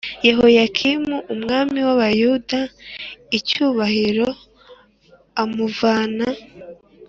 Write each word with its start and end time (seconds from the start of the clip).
Yehoyakini 0.25 1.15
umwami 1.33 1.77
w 1.87 1.89
abayuda 1.95 2.59
icyubahiro 3.37 4.27
amuvana 5.41 6.25